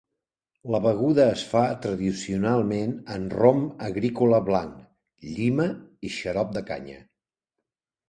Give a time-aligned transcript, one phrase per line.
[0.75, 4.83] La beguda es fa tradicionalment amb rom agrícola blanc,
[5.37, 5.71] llima
[6.11, 7.03] i xarop de canya.